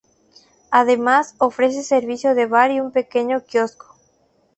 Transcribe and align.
Además, 0.71 1.35
ofrece 1.37 1.83
servicio 1.83 2.33
de 2.33 2.47
bar 2.47 2.71
y 2.71 2.79
un 2.79 2.89
pequeño 2.91 3.43
quiosco. 3.43 3.95